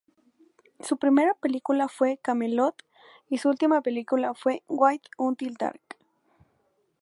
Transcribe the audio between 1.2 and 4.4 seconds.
película fue "Camelot" y su última película